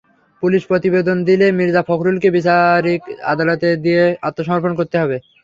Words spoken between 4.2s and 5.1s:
আত্মসমর্পণ করতে